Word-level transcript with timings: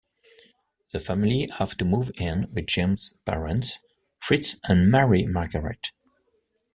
The 0.93 0.99
family 0.99 1.47
have 1.59 1.77
to 1.77 1.85
move 1.85 2.09
in 2.19 2.47
with 2.55 2.65
James's 2.65 3.13
parents, 3.23 3.77
Fritz 4.17 4.55
and 4.67 4.89
Mary-Margaret. 4.89 5.91